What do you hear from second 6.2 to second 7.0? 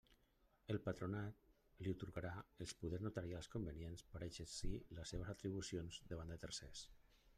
de tercers.